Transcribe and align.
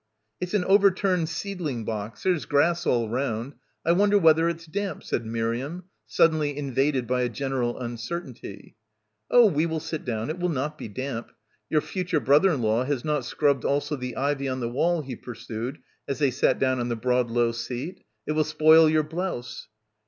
"It's 0.39 0.55
an 0.55 0.63
overturned 0.65 1.29
seedling 1.29 1.85
box. 1.85 2.23
There's 2.23 2.45
grass 2.45 2.87
all 2.87 3.07
around. 3.07 3.53
I 3.85 3.91
wonder 3.91 4.17
whether 4.17 4.49
it's 4.49 4.65
damp," 4.65 5.03
said 5.03 5.27
Miriam, 5.27 5.83
suddenly 6.07 6.57
invaded 6.57 7.05
by 7.05 7.21
a 7.21 7.29
general 7.29 7.77
un 7.77 7.97
certainty. 7.97 8.77
69 9.27 9.27
PILGRIMAGE 9.29 9.29
"Oh, 9.29 9.45
we 9.55 9.65
will 9.67 9.79
sit 9.79 10.03
down, 10.03 10.31
it 10.31 10.39
will 10.39 10.49
not 10.49 10.75
be 10.75 10.87
damp. 10.87 11.31
Your 11.69 11.81
future 11.81 12.19
brother 12.19 12.49
in 12.51 12.63
law 12.63 12.83
has 12.83 13.05
not 13.05 13.25
scrubbed 13.25 13.63
also 13.63 13.95
the 13.95 14.15
ivy 14.15 14.47
on 14.49 14.59
the 14.59 14.69
wall," 14.69 15.03
he 15.03 15.15
pursued 15.15 15.77
as 16.07 16.17
they 16.17 16.31
sat 16.31 16.57
down 16.57 16.79
on 16.79 16.89
the 16.89 16.95
broad 16.95 17.29
low 17.29 17.51
seat, 17.51 18.03
"it 18.25 18.31
will 18.31 18.43
spoil 18.43 18.89
your 18.89 19.03
blouse." 19.03 19.67